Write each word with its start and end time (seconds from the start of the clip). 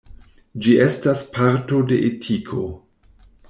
Ĝi 0.65 0.71
estas 0.85 1.21
parto 1.37 1.85
de 1.93 2.01
etiko. 2.11 2.67